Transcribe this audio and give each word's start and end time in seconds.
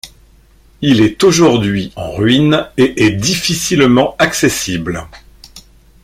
Il 0.81 0.99
est 1.01 1.23
aujourd'hui 1.23 1.93
en 1.95 2.11
ruine 2.15 2.67
et 2.75 3.05
est 3.05 3.11
difficilement 3.11 4.15
accessible. 4.17 5.07